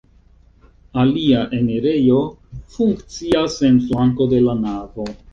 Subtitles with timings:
[1.01, 2.21] Alia enirejo
[2.77, 5.07] funkcias en flanko de la navo.